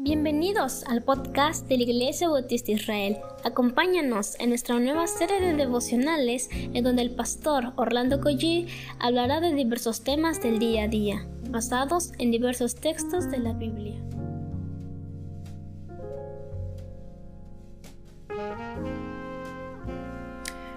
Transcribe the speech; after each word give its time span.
Bienvenidos 0.00 0.84
al 0.84 1.02
podcast 1.02 1.66
de 1.66 1.76
la 1.76 1.82
Iglesia 1.82 2.28
Bautista 2.28 2.70
Israel. 2.70 3.18
Acompáñanos 3.42 4.38
en 4.38 4.50
nuestra 4.50 4.78
nueva 4.78 5.08
serie 5.08 5.40
de 5.40 5.54
devocionales 5.54 6.48
en 6.52 6.84
donde 6.84 7.02
el 7.02 7.16
pastor 7.16 7.72
Orlando 7.74 8.20
Collie 8.20 8.68
hablará 9.00 9.40
de 9.40 9.52
diversos 9.52 10.04
temas 10.04 10.40
del 10.40 10.60
día 10.60 10.84
a 10.84 10.86
día, 10.88 11.26
basados 11.50 12.12
en 12.18 12.30
diversos 12.30 12.76
textos 12.76 13.28
de 13.28 13.38
la 13.38 13.54
Biblia. 13.54 14.00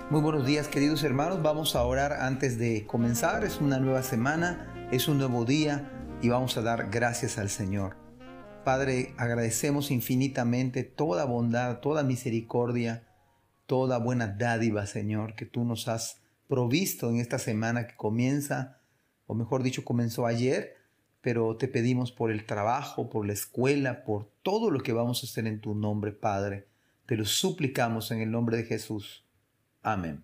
Muy 0.09 0.21
buenos 0.21 0.47
días 0.47 0.67
queridos 0.67 1.03
hermanos, 1.03 1.43
vamos 1.43 1.75
a 1.75 1.83
orar 1.83 2.13
antes 2.13 2.57
de 2.57 2.87
comenzar, 2.87 3.43
es 3.43 3.61
una 3.61 3.77
nueva 3.77 4.01
semana, 4.01 4.89
es 4.91 5.07
un 5.07 5.19
nuevo 5.19 5.45
día 5.45 5.91
y 6.23 6.29
vamos 6.29 6.57
a 6.57 6.63
dar 6.63 6.89
gracias 6.89 7.37
al 7.37 7.51
Señor. 7.51 8.00
Padre, 8.63 9.15
agradecemos 9.17 9.89
infinitamente 9.89 10.83
toda 10.83 11.25
bondad, 11.25 11.79
toda 11.79 12.03
misericordia, 12.03 13.07
toda 13.65 13.97
buena 13.97 14.27
dádiva, 14.27 14.85
Señor, 14.85 15.33
que 15.33 15.45
tú 15.45 15.65
nos 15.65 15.87
has 15.87 16.21
provisto 16.47 17.09
en 17.09 17.19
esta 17.19 17.39
semana 17.39 17.87
que 17.87 17.95
comienza, 17.95 18.79
o 19.25 19.33
mejor 19.33 19.63
dicho, 19.63 19.83
comenzó 19.83 20.27
ayer, 20.27 20.75
pero 21.21 21.57
te 21.57 21.67
pedimos 21.67 22.11
por 22.11 22.29
el 22.29 22.45
trabajo, 22.45 23.09
por 23.09 23.25
la 23.25 23.33
escuela, 23.33 24.03
por 24.03 24.31
todo 24.43 24.69
lo 24.69 24.81
que 24.81 24.93
vamos 24.93 25.23
a 25.23 25.25
hacer 25.25 25.47
en 25.47 25.59
tu 25.59 25.73
nombre, 25.73 26.11
Padre. 26.11 26.67
Te 27.07 27.17
lo 27.17 27.25
suplicamos 27.25 28.11
en 28.11 28.21
el 28.21 28.29
nombre 28.29 28.57
de 28.57 28.65
Jesús. 28.65 29.25
Amén. 29.81 30.23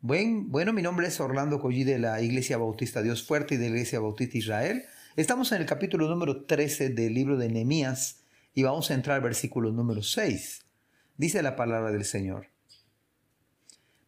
bueno, 0.00 0.72
mi 0.72 0.82
nombre 0.82 1.06
es 1.06 1.20
Orlando 1.20 1.60
Collí 1.60 1.84
de 1.84 2.00
la 2.00 2.20
Iglesia 2.20 2.58
Bautista 2.58 3.00
Dios 3.00 3.22
Fuerte 3.22 3.54
y 3.54 3.58
de 3.58 3.64
la 3.64 3.76
Iglesia 3.76 4.00
Bautista 4.00 4.38
Israel. 4.38 4.84
Estamos 5.16 5.52
en 5.52 5.60
el 5.60 5.66
capítulo 5.68 6.08
número 6.08 6.44
13 6.44 6.88
del 6.88 7.14
libro 7.14 7.36
de 7.36 7.48
Nehemías 7.48 8.24
y 8.52 8.64
vamos 8.64 8.90
a 8.90 8.94
entrar 8.94 9.14
al 9.14 9.22
versículo 9.22 9.70
número 9.70 10.02
6. 10.02 10.66
Dice 11.16 11.40
la 11.40 11.54
palabra 11.54 11.92
del 11.92 12.04
Señor. 12.04 12.48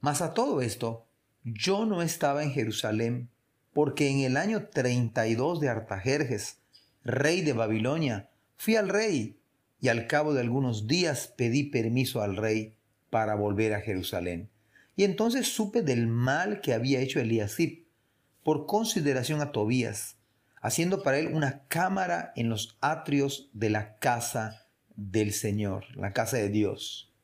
Mas 0.01 0.21
a 0.21 0.35
todo 0.35 0.61
esto, 0.61 1.07
yo 1.45 1.87
no 1.87 2.03
estaba 2.03 2.43
en 2.43 2.51
Jerusalén, 2.51 3.29
porque 3.73 4.09
en 4.09 4.19
el 4.19 4.37
año 4.37 4.67
32 4.67 5.61
de 5.61 5.69
Artajerjes, 5.69 6.59
rey 7.05 7.41
de 7.43 7.53
Babilonia, 7.53 8.29
fui 8.57 8.75
al 8.75 8.89
rey 8.89 9.39
y 9.81 9.87
al 9.87 10.09
cabo 10.09 10.35
de 10.35 10.41
algunos 10.41 10.89
días 10.89 11.33
pedí 11.37 11.63
permiso 11.63 12.21
al 12.21 12.35
rey 12.37 12.75
para 13.11 13.37
volver 13.37 13.75
a 13.75 13.81
Jerusalén. 13.81 14.51
Y 14.97 15.05
entonces 15.05 15.55
supe 15.55 15.83
del 15.83 16.09
mal 16.09 16.61
que 16.61 16.75
había 16.75 16.99
hecho 16.99 17.21
Eliasib 17.21 17.87
por 18.43 18.67
consideración 18.67 19.41
a 19.41 19.53
Tobías, 19.53 20.17
haciendo 20.67 21.05
para 21.05 21.21
él 21.21 21.29
una 21.33 21.65
cámara 21.69 22.33
en 22.35 22.49
los 22.49 22.77
atrios 22.81 23.49
de 23.53 23.71
la 23.71 23.99
casa 23.99 24.67
del 24.97 25.33
Señor, 25.33 25.85
la 25.95 26.13
casa 26.13 26.39
de 26.39 26.49
Dios. 26.49 27.15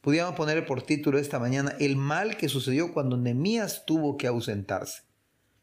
Podríamos 0.00 0.34
poner 0.34 0.64
por 0.64 0.80
título 0.80 1.18
esta 1.18 1.38
mañana 1.38 1.76
el 1.78 1.96
mal 1.96 2.38
que 2.38 2.48
sucedió 2.48 2.94
cuando 2.94 3.18
Nemías 3.18 3.84
tuvo 3.84 4.16
que 4.16 4.28
ausentarse. 4.28 5.02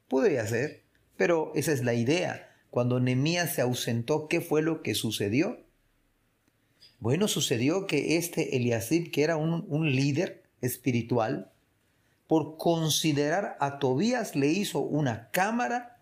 Podría 0.08 0.46
ser, 0.46 0.84
pero 1.18 1.52
esa 1.56 1.72
es 1.72 1.84
la 1.84 1.96
idea. 1.96 2.52
Cuando 2.70 3.00
Nemías 3.00 3.56
se 3.56 3.62
ausentó, 3.62 4.28
¿qué 4.28 4.40
fue 4.40 4.62
lo 4.62 4.84
que 4.84 4.94
sucedió? 4.94 5.58
Bueno, 7.00 7.28
sucedió 7.28 7.88
que 7.88 8.18
este 8.18 8.58
Eliasib, 8.58 9.10
que 9.10 9.24
era 9.24 9.38
un 9.38 9.96
líder 9.96 10.44
espiritual, 10.62 11.52
por 12.28 12.58
considerar 12.58 13.58
a 13.60 13.80
Tobías 13.80 14.36
le 14.36 14.50
hizo 14.50 14.82
una 14.82 15.32
cámara 15.32 15.93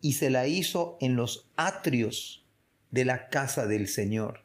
y 0.00 0.14
se 0.14 0.30
la 0.30 0.46
hizo 0.46 0.96
en 1.00 1.16
los 1.16 1.50
atrios 1.56 2.46
de 2.90 3.04
la 3.04 3.28
casa 3.28 3.66
del 3.66 3.88
Señor. 3.88 4.44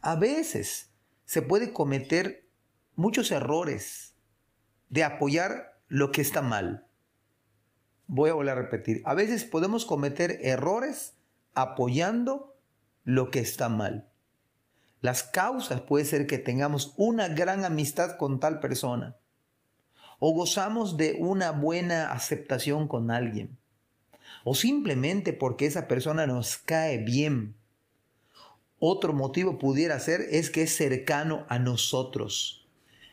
A 0.00 0.16
veces 0.16 0.90
se 1.24 1.42
puede 1.42 1.72
cometer 1.72 2.48
muchos 2.94 3.30
errores 3.30 4.14
de 4.88 5.04
apoyar 5.04 5.80
lo 5.88 6.12
que 6.12 6.20
está 6.20 6.42
mal. 6.42 6.86
Voy 8.06 8.30
a 8.30 8.34
volver 8.34 8.52
a 8.52 8.60
repetir. 8.62 9.02
A 9.04 9.14
veces 9.14 9.44
podemos 9.44 9.86
cometer 9.86 10.38
errores 10.42 11.14
apoyando 11.54 12.56
lo 13.04 13.30
que 13.30 13.40
está 13.40 13.68
mal. 13.68 14.08
Las 15.00 15.22
causas 15.22 15.80
puede 15.80 16.04
ser 16.04 16.26
que 16.26 16.38
tengamos 16.38 16.94
una 16.96 17.28
gran 17.28 17.64
amistad 17.64 18.16
con 18.16 18.38
tal 18.38 18.60
persona 18.60 19.16
o 20.18 20.32
gozamos 20.32 20.96
de 20.96 21.16
una 21.18 21.50
buena 21.50 22.12
aceptación 22.12 22.86
con 22.86 23.10
alguien 23.10 23.58
o 24.44 24.54
simplemente 24.54 25.32
porque 25.32 25.66
esa 25.66 25.88
persona 25.88 26.26
nos 26.26 26.56
cae 26.56 26.98
bien. 26.98 27.54
Otro 28.78 29.12
motivo 29.12 29.58
pudiera 29.58 29.98
ser 30.00 30.22
es 30.30 30.50
que 30.50 30.62
es 30.62 30.76
cercano 30.76 31.46
a 31.48 31.58
nosotros. 31.58 32.66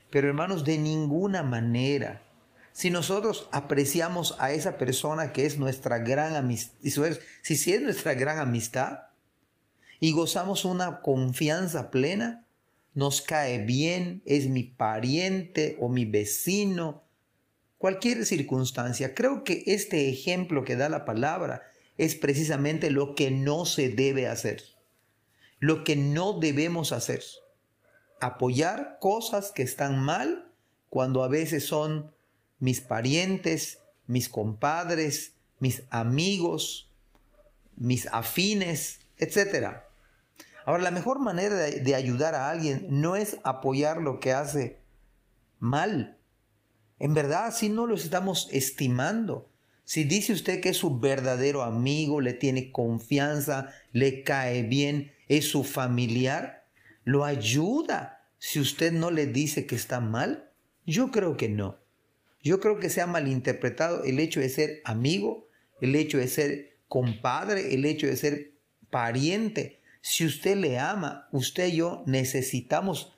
Pero 0.10 0.28
hermanos, 0.28 0.66
de 0.66 0.78
ninguna 0.78 1.44
manera. 1.44 2.24
Si 2.72 2.90
nosotros 2.90 3.48
apreciamos 3.52 4.36
a 4.40 4.52
esa 4.52 4.78
persona 4.78 5.34
que 5.34 5.46
es 5.46 5.58
nuestra 5.58 6.00
gran 6.00 6.36
amistad, 6.36 6.74
si, 7.42 7.56
si 7.56 7.74
es 7.74 7.82
nuestra 7.82 8.14
gran 8.14 8.40
amistad 8.40 9.00
y 10.00 10.14
gozamos 10.14 10.66
una 10.66 11.02
confianza 11.02 11.92
plena, 11.92 12.46
nos 12.94 13.22
cae 13.22 13.60
bien, 13.66 14.22
es 14.26 14.48
mi 14.48 14.64
pariente 14.64 15.78
o 15.80 15.90
mi 15.90 16.06
vecino, 16.06 17.04
cualquier 17.80 18.26
circunstancia. 18.28 19.16
Creo 19.16 19.44
que 19.44 19.64
este 19.66 20.10
ejemplo 20.10 20.64
que 20.64 20.76
da 20.76 20.90
la 20.90 21.06
palabra 21.06 21.64
es 21.98 22.14
precisamente 22.14 22.92
lo 22.92 23.16
que 23.16 23.32
no 23.32 23.66
se 23.66 23.90
debe 23.90 24.28
hacer, 24.28 24.64
lo 25.60 25.84
que 25.84 25.96
no 25.96 26.40
debemos 26.40 26.92
hacer. 26.92 27.24
Apoyar 28.22 28.98
cosas 29.00 29.52
que 29.52 29.64
están 29.64 30.00
mal 30.00 30.52
cuando 30.90 31.24
a 31.24 31.30
veces 31.30 31.66
son 31.66 32.12
mis 32.60 32.82
parientes, 32.82 33.80
mis 34.06 34.28
compadres, 34.30 35.34
mis 35.60 35.84
amigos, 35.90 36.92
mis 37.78 38.08
afines, 38.08 39.00
etc. 39.18 39.78
Ahora, 40.66 40.84
la 40.84 40.92
mejor 40.92 41.20
manera 41.20 41.56
de, 41.56 41.80
de 41.80 41.96
ayudar 41.96 42.36
a 42.36 42.50
alguien 42.50 42.88
no 42.90 43.16
es 43.16 43.38
apoyar 43.44 44.02
lo 44.02 44.20
que 44.20 44.34
hace 44.34 44.80
mal, 45.60 46.19
en 47.00 47.14
verdad, 47.14 47.54
si 47.56 47.70
no 47.70 47.88
lo 47.88 47.96
estamos 47.96 48.50
estimando. 48.52 49.50
Si 49.86 50.04
dice 50.04 50.34
usted 50.34 50.62
que 50.62 50.70
es 50.70 50.78
su 50.78 51.00
verdadero 51.00 51.64
amigo, 51.64 52.22
le 52.22 52.34
tiene 52.34 52.72
confianza, 52.72 53.74
le 53.92 54.24
cae 54.24 54.64
bien, 54.64 55.14
es 55.28 55.48
su 55.48 55.64
familiar, 55.64 56.68
lo 57.06 57.26
ayuda. 57.26 58.28
Si 58.38 58.60
usted 58.60 58.92
no 58.92 59.10
le 59.10 59.26
dice 59.26 59.66
que 59.66 59.76
está 59.76 60.00
mal, 60.00 60.52
yo 60.86 61.10
creo 61.10 61.38
que 61.38 61.50
no. 61.50 61.78
Yo 62.44 62.60
creo 62.60 62.80
que 62.80 62.90
se 62.90 63.02
ha 63.02 63.08
malinterpretado 63.08 64.04
el 64.04 64.20
hecho 64.20 64.40
de 64.40 64.50
ser 64.50 64.82
amigo, 64.86 65.48
el 65.82 65.96
hecho 65.96 66.18
de 66.18 66.28
ser 66.28 66.78
compadre, 66.88 67.74
el 67.74 67.86
hecho 67.86 68.08
de 68.08 68.18
ser 68.18 68.52
pariente. 68.90 69.80
Si 70.02 70.26
usted 70.26 70.56
le 70.56 70.80
ama, 70.80 71.28
usted 71.32 71.68
y 71.68 71.78
yo 71.78 72.04
necesitamos 72.06 73.14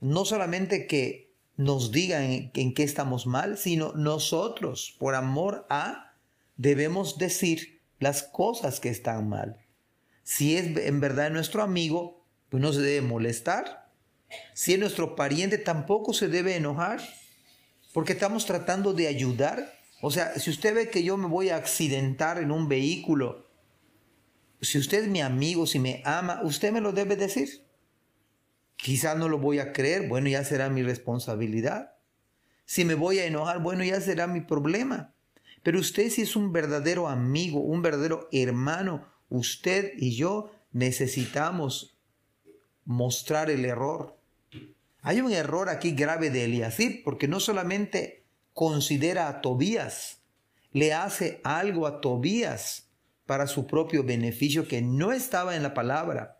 no 0.00 0.24
solamente 0.24 0.86
que 0.86 1.25
nos 1.56 1.90
digan 1.90 2.50
en, 2.52 2.74
qué 2.74 2.82
estamos 2.82 3.26
mal, 3.26 3.56
sino 3.56 3.92
nosotros, 3.92 4.94
por 4.98 5.14
amor 5.14 5.66
a, 5.70 6.14
debemos 6.56 7.18
decir 7.18 7.82
las 7.98 8.22
cosas 8.22 8.80
que 8.80 8.90
están 8.90 9.28
mal. 9.28 9.56
Si 10.22 10.56
es 10.56 10.76
en 10.76 11.00
verdad 11.00 11.30
nuestro 11.30 11.62
amigo, 11.62 12.24
pues 12.50 12.62
no 12.62 12.72
se 12.72 12.80
debe 12.80 13.06
molestar. 13.06 13.90
Si 14.54 14.74
es 14.74 14.78
nuestro 14.78 15.16
pariente, 15.16 15.56
tampoco 15.56 16.12
se 16.12 16.28
debe 16.28 16.56
enojar, 16.56 17.00
porque 17.92 18.12
estamos 18.12 18.44
tratando 18.44 18.92
de 18.92 19.06
ayudar. 19.06 19.72
O 20.02 20.10
sea, 20.10 20.38
si 20.38 20.50
usted 20.50 20.74
ve 20.74 20.90
que 20.90 21.04
yo 21.04 21.16
me 21.16 21.28
voy 21.28 21.48
a 21.48 21.56
accidentar 21.56 22.38
en 22.38 22.50
un 22.50 22.68
vehículo, 22.68 23.46
si 24.60 24.78
usted 24.78 25.04
es 25.04 25.08
mi 25.08 25.20
amigo, 25.20 25.66
si 25.66 25.78
me 25.78 26.02
ama, 26.04 26.40
usted 26.42 26.72
me 26.72 26.80
lo 26.80 26.92
debe 26.92 27.16
decir. 27.16 27.65
Quizás 28.76 29.16
no 29.16 29.28
lo 29.28 29.38
voy 29.38 29.58
a 29.58 29.72
creer, 29.72 30.08
bueno, 30.08 30.28
ya 30.28 30.44
será 30.44 30.68
mi 30.68 30.82
responsabilidad. 30.82 31.94
Si 32.64 32.84
me 32.84 32.94
voy 32.94 33.18
a 33.18 33.26
enojar, 33.26 33.60
bueno, 33.60 33.84
ya 33.84 34.00
será 34.00 34.26
mi 34.26 34.40
problema. 34.40 35.14
Pero 35.62 35.80
usted 35.80 36.10
si 36.10 36.22
es 36.22 36.36
un 36.36 36.52
verdadero 36.52 37.08
amigo, 37.08 37.60
un 37.60 37.82
verdadero 37.82 38.28
hermano, 38.30 39.06
usted 39.28 39.92
y 39.96 40.14
yo 40.14 40.52
necesitamos 40.72 41.96
mostrar 42.84 43.50
el 43.50 43.64
error. 43.64 44.16
Hay 45.02 45.20
un 45.20 45.32
error 45.32 45.68
aquí 45.68 45.92
grave 45.92 46.30
de 46.30 46.44
Eliasib, 46.44 47.02
porque 47.04 47.28
no 47.28 47.40
solamente 47.40 48.24
considera 48.52 49.28
a 49.28 49.40
Tobías, 49.40 50.22
le 50.72 50.92
hace 50.92 51.40
algo 51.44 51.86
a 51.86 52.00
Tobías 52.00 52.90
para 53.26 53.46
su 53.46 53.66
propio 53.66 54.04
beneficio 54.04 54.68
que 54.68 54.82
no 54.82 55.12
estaba 55.12 55.56
en 55.56 55.62
la 55.62 55.74
palabra. 55.74 56.35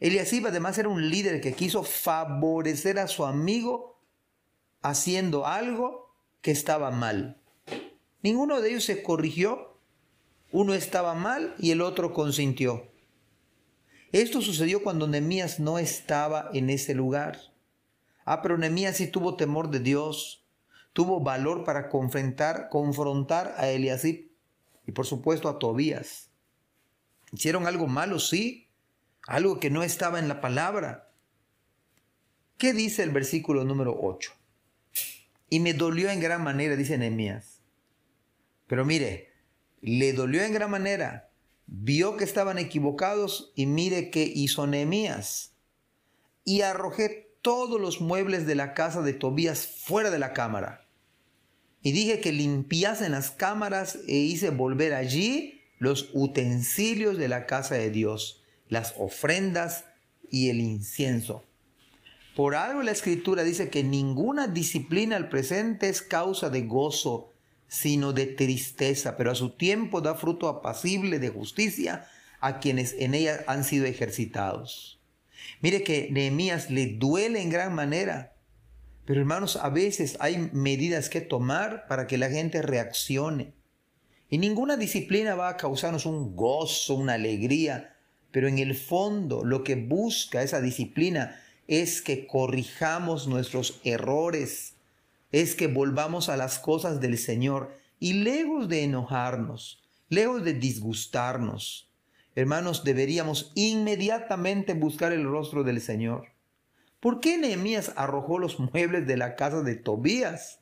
Eliasib 0.00 0.46
además 0.46 0.76
era 0.78 0.88
un 0.88 1.08
líder 1.08 1.40
que 1.40 1.54
quiso 1.54 1.82
favorecer 1.82 2.98
a 2.98 3.08
su 3.08 3.24
amigo 3.24 4.00
haciendo 4.82 5.46
algo 5.46 6.14
que 6.42 6.50
estaba 6.50 6.90
mal. 6.90 7.40
Ninguno 8.22 8.60
de 8.60 8.70
ellos 8.70 8.84
se 8.84 9.02
corrigió. 9.02 9.78
Uno 10.52 10.74
estaba 10.74 11.14
mal 11.14 11.54
y 11.58 11.70
el 11.70 11.80
otro 11.80 12.12
consintió. 12.12 12.90
Esto 14.12 14.40
sucedió 14.40 14.82
cuando 14.82 15.08
Nehemías 15.08 15.58
no 15.58 15.78
estaba 15.78 16.50
en 16.52 16.70
ese 16.70 16.94
lugar. 16.94 17.40
Ah, 18.24 18.42
pero 18.42 18.56
Nehemías 18.56 18.96
sí 18.96 19.08
tuvo 19.08 19.36
temor 19.36 19.70
de 19.70 19.80
Dios, 19.80 20.44
tuvo 20.92 21.20
valor 21.20 21.64
para 21.64 21.88
confrontar, 21.88 22.68
confrontar 22.68 23.54
a 23.58 23.68
Eliasib 23.68 24.30
y 24.86 24.92
por 24.92 25.06
supuesto 25.06 25.48
a 25.48 25.58
Tobías. 25.58 26.30
Hicieron 27.32 27.66
algo 27.66 27.86
malo, 27.88 28.20
sí, 28.20 28.63
algo 29.26 29.60
que 29.60 29.70
no 29.70 29.82
estaba 29.82 30.18
en 30.18 30.28
la 30.28 30.40
palabra. 30.40 31.12
¿Qué 32.58 32.72
dice 32.72 33.02
el 33.02 33.10
versículo 33.10 33.64
número 33.64 33.98
8? 34.00 34.32
Y 35.50 35.60
me 35.60 35.74
dolió 35.74 36.10
en 36.10 36.20
gran 36.20 36.42
manera, 36.42 36.76
dice 36.76 36.98
Nehemías. 36.98 37.60
Pero 38.66 38.84
mire, 38.84 39.32
le 39.80 40.12
dolió 40.12 40.42
en 40.42 40.52
gran 40.52 40.70
manera. 40.70 41.30
Vio 41.66 42.16
que 42.16 42.24
estaban 42.24 42.58
equivocados 42.58 43.52
y 43.54 43.66
mire 43.66 44.10
qué 44.10 44.22
hizo 44.22 44.66
Nehemías. 44.66 45.54
Y 46.44 46.60
arrojé 46.62 47.36
todos 47.42 47.80
los 47.80 48.00
muebles 48.00 48.46
de 48.46 48.54
la 48.54 48.74
casa 48.74 49.02
de 49.02 49.12
Tobías 49.12 49.66
fuera 49.66 50.10
de 50.10 50.18
la 50.18 50.32
cámara. 50.32 50.88
Y 51.82 51.92
dije 51.92 52.20
que 52.20 52.32
limpiasen 52.32 53.12
las 53.12 53.30
cámaras 53.30 53.98
e 54.08 54.16
hice 54.16 54.50
volver 54.50 54.94
allí 54.94 55.60
los 55.78 56.10
utensilios 56.14 57.18
de 57.18 57.28
la 57.28 57.44
casa 57.44 57.74
de 57.74 57.90
Dios, 57.90 58.43
las 58.68 58.94
ofrendas 58.98 59.84
y 60.30 60.50
el 60.50 60.60
incienso. 60.60 61.44
Por 62.34 62.56
algo 62.56 62.82
la 62.82 62.90
escritura 62.90 63.44
dice 63.44 63.70
que 63.70 63.84
ninguna 63.84 64.48
disciplina 64.48 65.16
al 65.16 65.28
presente 65.28 65.88
es 65.88 66.02
causa 66.02 66.50
de 66.50 66.62
gozo, 66.62 67.30
sino 67.68 68.12
de 68.12 68.26
tristeza, 68.26 69.16
pero 69.16 69.30
a 69.30 69.34
su 69.36 69.50
tiempo 69.50 70.00
da 70.00 70.14
fruto 70.14 70.48
apacible 70.48 71.18
de 71.18 71.28
justicia 71.28 72.08
a 72.40 72.58
quienes 72.58 72.94
en 72.98 73.14
ella 73.14 73.44
han 73.46 73.64
sido 73.64 73.86
ejercitados. 73.86 75.00
Mire 75.60 75.82
que 75.82 76.08
Nehemías 76.10 76.70
le 76.70 76.86
duele 76.86 77.40
en 77.40 77.50
gran 77.50 77.74
manera, 77.74 78.34
pero 79.04 79.20
hermanos, 79.20 79.56
a 79.56 79.68
veces 79.68 80.16
hay 80.20 80.50
medidas 80.52 81.08
que 81.08 81.20
tomar 81.20 81.86
para 81.88 82.06
que 82.06 82.18
la 82.18 82.30
gente 82.30 82.62
reaccione. 82.62 83.52
Y 84.30 84.38
ninguna 84.38 84.76
disciplina 84.76 85.34
va 85.34 85.50
a 85.50 85.56
causarnos 85.56 86.06
un 86.06 86.34
gozo, 86.34 86.94
una 86.94 87.14
alegría, 87.14 87.93
pero 88.34 88.48
en 88.48 88.58
el 88.58 88.74
fondo 88.74 89.44
lo 89.44 89.62
que 89.62 89.76
busca 89.76 90.42
esa 90.42 90.60
disciplina 90.60 91.40
es 91.68 92.02
que 92.02 92.26
corrijamos 92.26 93.28
nuestros 93.28 93.80
errores, 93.84 94.74
es 95.30 95.54
que 95.54 95.68
volvamos 95.68 96.28
a 96.28 96.36
las 96.36 96.58
cosas 96.58 97.00
del 97.00 97.16
Señor 97.16 97.78
y 98.00 98.14
lejos 98.14 98.68
de 98.68 98.82
enojarnos, 98.82 99.84
lejos 100.08 100.42
de 100.42 100.52
disgustarnos, 100.52 101.92
hermanos, 102.34 102.82
deberíamos 102.82 103.52
inmediatamente 103.54 104.74
buscar 104.74 105.12
el 105.12 105.22
rostro 105.22 105.62
del 105.62 105.80
Señor. 105.80 106.32
¿Por 106.98 107.20
qué 107.20 107.38
Nehemías 107.38 107.92
arrojó 107.94 108.40
los 108.40 108.58
muebles 108.58 109.06
de 109.06 109.16
la 109.16 109.36
casa 109.36 109.62
de 109.62 109.76
Tobías? 109.76 110.58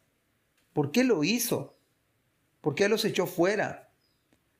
¿Por 0.74 0.92
qué 0.92 1.04
lo 1.04 1.24
hizo? 1.24 1.74
¿Por 2.60 2.74
qué 2.74 2.90
los 2.90 3.06
echó 3.06 3.26
fuera? 3.26 3.88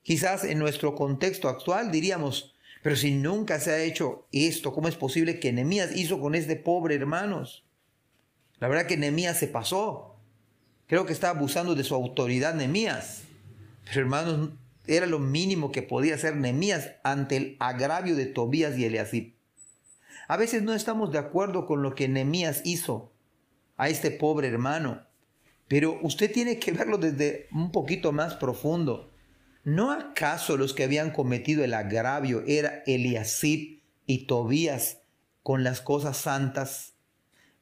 Quizás 0.02 0.44
en 0.44 0.58
nuestro 0.58 0.94
contexto 0.94 1.50
actual 1.50 1.92
diríamos, 1.92 2.51
pero 2.82 2.96
si 2.96 3.12
nunca 3.12 3.60
se 3.60 3.70
ha 3.70 3.82
hecho 3.82 4.26
esto, 4.32 4.72
¿cómo 4.72 4.88
es 4.88 4.96
posible 4.96 5.38
que 5.38 5.52
Nehemías 5.52 5.96
hizo 5.96 6.20
con 6.20 6.34
este 6.34 6.56
pobre 6.56 6.96
hermanos? 6.96 7.64
La 8.58 8.68
verdad 8.68 8.86
que 8.86 8.96
Nehemías 8.96 9.38
se 9.38 9.46
pasó. 9.46 10.16
Creo 10.88 11.06
que 11.06 11.12
estaba 11.12 11.38
abusando 11.38 11.74
de 11.74 11.84
su 11.84 11.94
autoridad 11.94 12.54
Nehemías. 12.54 13.22
Pero 13.84 14.00
hermanos, 14.00 14.50
era 14.86 15.06
lo 15.06 15.20
mínimo 15.20 15.70
que 15.70 15.82
podía 15.82 16.16
hacer 16.16 16.36
Nehemías 16.36 16.90
ante 17.04 17.36
el 17.36 17.56
agravio 17.60 18.16
de 18.16 18.26
Tobías 18.26 18.76
y 18.76 18.84
Eliasib. 18.84 19.34
A 20.26 20.36
veces 20.36 20.62
no 20.62 20.74
estamos 20.74 21.12
de 21.12 21.18
acuerdo 21.18 21.66
con 21.66 21.82
lo 21.82 21.94
que 21.94 22.08
Nehemías 22.08 22.62
hizo 22.64 23.12
a 23.76 23.88
este 23.88 24.10
pobre 24.10 24.48
hermano, 24.48 25.02
pero 25.68 25.98
usted 26.02 26.32
tiene 26.32 26.58
que 26.58 26.72
verlo 26.72 26.98
desde 26.98 27.48
un 27.52 27.70
poquito 27.70 28.12
más 28.12 28.34
profundo. 28.34 29.10
¿No 29.64 29.92
acaso 29.92 30.56
los 30.56 30.74
que 30.74 30.82
habían 30.82 31.12
cometido 31.12 31.62
el 31.62 31.74
agravio 31.74 32.42
era 32.48 32.82
Eliasib 32.86 33.80
y 34.06 34.26
Tobías 34.26 34.98
con 35.44 35.62
las 35.62 35.80
cosas 35.80 36.16
santas? 36.16 36.94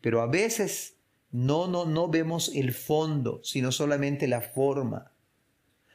Pero 0.00 0.22
a 0.22 0.26
veces 0.26 0.94
no, 1.30 1.68
no, 1.68 1.84
no 1.84 2.08
vemos 2.08 2.52
el 2.54 2.72
fondo, 2.72 3.40
sino 3.44 3.70
solamente 3.70 4.28
la 4.28 4.40
forma. 4.40 5.12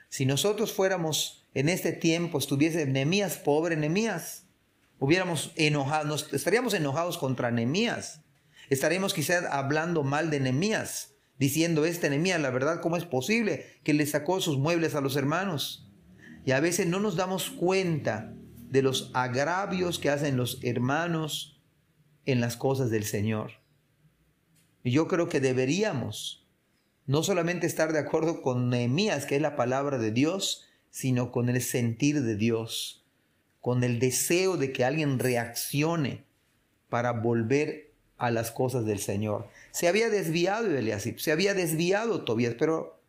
Si 0.09 0.27
nosotros 0.27 0.73
fuéramos 0.73 1.47
en 1.55 1.69
este 1.69 1.91
tiempo, 1.91 2.37
estuviese 2.37 2.85
Nemías, 2.85 3.37
pobre 3.37 3.75
Nemías, 3.75 4.45
hubiéramos 4.99 5.53
enojados, 5.55 6.31
estaríamos 6.31 6.75
enojados 6.75 7.17
contra 7.17 7.49
Nemías. 7.49 8.21
Estaríamos 8.69 9.13
quizás 9.13 9.45
hablando 9.45 10.03
mal 10.03 10.29
de 10.29 10.39
Nemías, 10.39 11.15
diciendo 11.39 11.83
este 11.85 12.11
Nemías, 12.11 12.39
la 12.39 12.51
verdad, 12.51 12.79
¿cómo 12.81 12.95
es 12.95 13.05
posible 13.05 13.65
que 13.83 13.95
le 13.95 14.05
sacó 14.05 14.39
sus 14.39 14.57
muebles 14.59 14.93
a 14.93 15.01
los 15.01 15.15
hermanos? 15.15 15.84
Y 16.45 16.51
a 16.51 16.59
veces 16.59 16.87
no 16.87 16.99
nos 16.99 17.15
damos 17.15 17.49
cuenta 17.49 18.33
de 18.69 18.81
los 18.81 19.09
agravios 19.13 19.99
que 19.99 20.09
hacen 20.09 20.37
los 20.37 20.59
hermanos 20.63 21.61
en 22.25 22.39
las 22.39 22.55
cosas 22.55 22.89
del 22.91 23.03
Señor. 23.03 23.53
Y 24.83 24.91
yo 24.91 25.07
creo 25.07 25.27
que 25.27 25.39
deberíamos 25.39 26.47
no 27.07 27.23
solamente 27.23 27.67
estar 27.67 27.93
de 27.93 27.99
acuerdo 27.99 28.41
con 28.41 28.69
Nehemías, 28.69 29.25
que 29.25 29.35
es 29.35 29.41
la 29.41 29.55
palabra 29.55 29.97
de 29.97 30.11
Dios, 30.11 30.67
sino 30.91 31.31
con 31.31 31.49
el 31.49 31.61
sentir 31.61 32.21
de 32.21 32.35
Dios, 32.35 33.05
con 33.61 33.83
el 33.83 33.99
deseo 33.99 34.57
de 34.57 34.71
que 34.71 34.85
alguien 34.85 35.19
reaccione 35.19 36.25
para 36.89 37.11
volver 37.11 37.93
a 38.17 38.31
las 38.31 38.51
cosas 38.51 38.85
del 38.85 38.99
Señor. 38.99 39.47
Se 39.71 39.87
había 39.87 40.09
desviado 40.09 40.67
Eliasib, 40.67 41.19
se 41.19 41.31
había 41.31 41.53
desviado 41.53 42.23
Tobías, 42.23 42.55
pero 42.57 43.01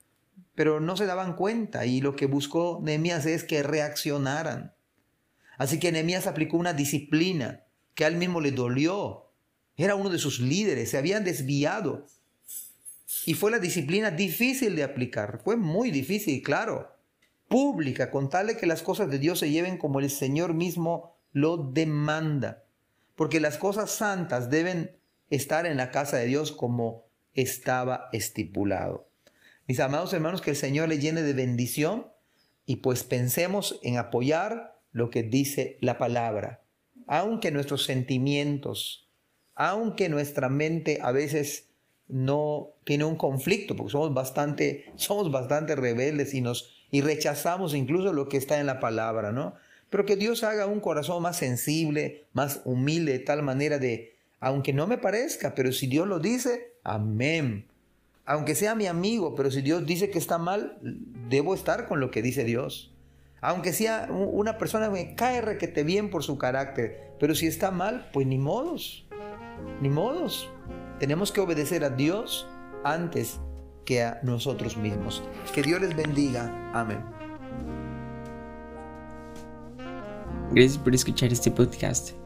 pero 0.56 0.81
no 0.81 0.97
se 0.97 1.06
daban 1.06 1.37
cuenta 1.37 1.87
y 1.87 2.00
lo 2.00 2.17
que 2.17 2.26
buscó 2.26 2.81
Nehemías 2.82 3.26
es 3.26 3.44
que 3.44 3.62
reaccionaran. 3.62 4.75
Así 5.58 5.79
que 5.79 5.93
Nehemías 5.93 6.26
aplicó 6.26 6.56
una 6.56 6.73
disciplina 6.73 7.64
que 7.94 8.05
a 8.05 8.08
él 8.08 8.17
mismo 8.17 8.41
le 8.41 8.50
dolió. 8.50 9.31
Era 9.76 9.94
uno 9.94 10.11
de 10.11 10.19
sus 10.19 10.41
líderes, 10.41 10.91
se 10.91 10.99
habían 10.99 11.25
desviado. 11.25 12.06
Y 13.26 13.35
fue 13.35 13.50
la 13.50 13.58
disciplina 13.58 14.11
difícil 14.11 14.75
de 14.75 14.82
aplicar, 14.85 15.41
fue 15.44 15.56
muy 15.56 15.91
difícil, 15.91 16.43
claro. 16.43 16.91
Pública, 17.49 18.11
con 18.11 18.29
tal 18.29 18.49
de 18.49 18.56
que 18.56 18.67
las 18.67 18.82
cosas 18.82 19.11
de 19.11 19.19
Dios 19.19 19.38
se 19.38 19.50
lleven 19.50 19.79
como 19.79 20.00
el 20.00 20.11
Señor 20.11 20.55
mismo 20.55 21.17
lo 21.32 21.58
demanda. 21.58 22.64
Porque 23.15 23.41
las 23.41 23.58
cosas 23.58 23.91
santas 23.91 24.51
deben 24.51 24.96
estar 25.29 25.67
en 25.67 25.77
la 25.77 25.91
casa 25.91 26.17
de 26.17 26.27
Dios 26.27 26.51
como 26.51 27.05
estaba 27.34 28.08
estipulado. 28.13 29.06
Mis 29.69 29.81
amados 29.81 30.13
hermanos, 30.13 30.43
que 30.43 30.51
el 30.51 30.56
Señor 30.56 30.89
le 30.89 31.01
llene 31.01 31.23
de 31.23 31.32
bendición 31.32 32.06
y 32.67 32.77
pues 32.77 33.03
pensemos 33.03 33.81
en 33.82 33.96
apoyar 33.96 34.79
lo 34.93 35.11
que 35.11 35.25
dice 35.25 35.77
la 35.81 35.99
palabra, 35.99 36.63
aunque 37.08 37.51
nuestros 37.51 37.85
sentimientos, 37.85 39.08
aunque 39.56 40.08
nuestra 40.08 40.49
mente 40.49 41.01
a 41.03 41.11
veces 41.11 41.69
no 42.06 42.75
tiene 42.85 43.05
un 43.05 43.17
conflicto, 43.17 43.75
porque 43.75 43.91
somos 43.91 44.15
bastante, 44.15 44.93
somos 44.94 45.32
bastante 45.32 45.75
rebeldes 45.75 46.32
y 46.35 46.41
nos 46.41 46.73
y 46.93 47.01
rechazamos 47.01 47.75
incluso 47.75 48.13
lo 48.13 48.29
que 48.29 48.37
está 48.37 48.61
en 48.61 48.67
la 48.67 48.79
palabra, 48.79 49.32
¿no? 49.32 49.56
Pero 49.91 50.06
que 50.06 50.15
Dios 50.15 50.44
haga 50.44 50.67
un 50.67 50.79
corazón 50.79 51.20
más 51.25 51.37
sensible, 51.37 52.27
más 52.32 52.61
humilde, 52.65 53.13
de 53.13 53.19
tal 53.19 53.43
manera 53.43 53.81
de, 53.81 54.15
aunque 54.39 54.73
no 54.73 54.87
me 54.87 54.96
parezca, 54.96 55.56
pero 55.56 55.73
si 55.73 55.89
Dios 55.89 56.06
lo 56.06 56.20
dice, 56.20 56.75
amén 56.85 57.67
aunque 58.27 58.56
sea 58.56 58.75
mi 58.75 58.87
amigo, 58.87 59.35
pero 59.37 59.51
si 59.53 59.63
Dios 59.63 59.87
dice 59.87 60.11
que 60.11 60.19
está 60.19 60.37
mal, 60.37 60.79
debo 60.83 61.55
estar 61.55 61.87
con 61.87 62.01
lo 62.01 62.11
que 62.11 62.23
dice 62.23 62.45
Dios. 62.45 62.93
Aunque 63.41 63.73
sea 63.73 64.09
una 64.11 64.59
persona 64.59 64.93
que 64.93 65.15
cae 65.15 65.41
requete 65.41 65.85
bien 65.85 66.11
por 66.11 66.25
su 66.25 66.37
carácter, 66.37 67.13
pero 67.21 67.37
si 67.37 67.47
está 67.47 67.71
mal, 67.71 68.11
pues 68.13 68.27
ni 68.27 68.39
modos, 68.39 69.06
ni 69.81 69.89
modos. 69.89 70.51
Tenemos 70.99 71.31
que 71.31 71.41
obedecer 71.41 71.85
a 71.85 71.91
Dios 71.91 72.49
antes 72.83 73.39
que 73.85 74.03
a 74.03 74.19
nosotros 74.25 74.77
mismos. 74.77 75.23
Que 75.55 75.63
Dios 75.63 75.81
les 75.81 75.95
bendiga. 75.95 76.73
Amén. 76.75 76.99
Gracias 80.51 80.79
por 80.79 80.95
escuchar 80.95 81.33
este 81.33 81.51
podcast. 81.51 82.26